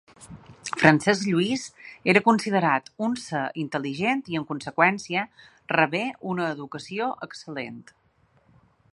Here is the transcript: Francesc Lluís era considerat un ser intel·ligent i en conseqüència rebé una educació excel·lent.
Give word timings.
Francesc 0.83 1.25
Lluís 1.31 1.65
era 2.13 2.21
considerat 2.29 2.87
un 3.07 3.13
ser 3.25 3.41
intel·ligent 3.63 4.23
i 4.35 4.39
en 4.39 4.47
conseqüència 4.53 5.25
rebé 5.75 6.01
una 6.33 6.47
educació 6.55 7.11
excel·lent. 7.29 7.79